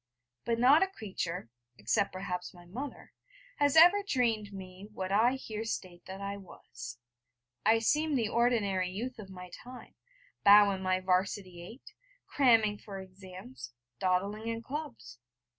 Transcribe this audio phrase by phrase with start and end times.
[0.45, 3.13] But not a creature, except perhaps my mother,
[3.57, 6.97] has ever dreamed me what I here state that I was.
[7.67, 9.93] I seemed the ordinary youth of my time,
[10.43, 11.93] bow in my 'Varsity eight,
[12.25, 15.19] cramming for exams., dawdling in clubs.